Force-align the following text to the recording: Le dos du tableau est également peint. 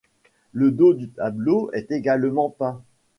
Le 0.51 0.71
dos 0.71 0.95
du 0.95 1.11
tableau 1.11 1.69
est 1.73 1.91
également 1.91 2.49
peint. 2.49 2.81